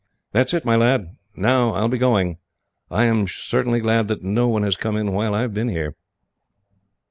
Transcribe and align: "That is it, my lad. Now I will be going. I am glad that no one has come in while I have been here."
"That 0.31 0.47
is 0.47 0.55
it, 0.55 0.65
my 0.65 0.75
lad. 0.75 1.15
Now 1.35 1.73
I 1.75 1.81
will 1.81 1.87
be 1.87 1.99
going. 1.99 2.39
I 2.89 3.05
am 3.05 3.25
glad 3.25 4.07
that 4.07 4.23
no 4.23 4.47
one 4.47 4.63
has 4.63 4.75
come 4.75 4.97
in 4.97 5.11
while 5.11 5.35
I 5.35 5.41
have 5.41 5.53
been 5.53 5.69
here." 5.69 5.95